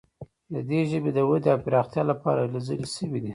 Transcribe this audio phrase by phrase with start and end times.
[0.53, 3.29] د دې ژبې د ودې او پراختیا لپاره هلې ځلې شوي دي.